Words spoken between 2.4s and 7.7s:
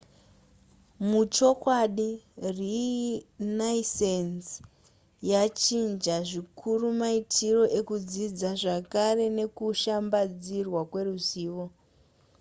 renaissance yachinja zvikurumaitiro